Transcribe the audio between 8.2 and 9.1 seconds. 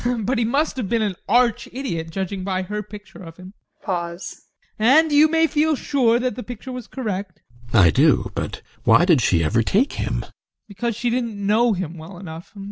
But why